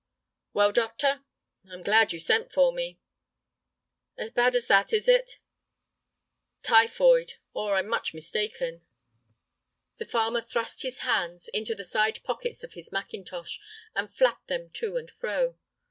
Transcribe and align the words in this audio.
"Well, 0.53 0.71
doctor?" 0.71 1.23
"I'm 1.69 1.83
glad 1.83 2.11
you 2.11 2.19
sent 2.19 2.51
for 2.51 2.73
me." 2.73 2.97
"As 4.17 4.31
bad 4.31 4.55
as 4.55 4.65
that, 4.65 4.93
is 4.93 5.07
it?" 5.07 5.37
"Typhoid, 6.63 7.35
or 7.53 7.75
I 7.75 7.81
am 7.81 7.87
much 7.87 8.11
mistaken." 8.15 8.81
The 9.99 10.05
farmer 10.05 10.41
thrust 10.41 10.81
his 10.81 11.01
hands 11.01 11.49
into 11.49 11.75
the 11.75 11.85
side 11.85 12.23
pockets 12.23 12.63
of 12.63 12.73
his 12.73 12.91
mackintosh, 12.91 13.59
and 13.93 14.11
flapped 14.11 14.47
them 14.47 14.71
to 14.71 14.97
and 14.97 15.07
fro. 15.11 15.55